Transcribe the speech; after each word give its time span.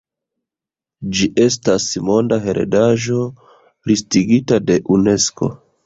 Ĝi 1.17 1.27
estas 1.43 1.85
Monda 2.09 2.41
Heredaĵo 2.47 3.21
listigita 3.93 4.63
de 4.73 4.85
Unesko. 4.99 5.57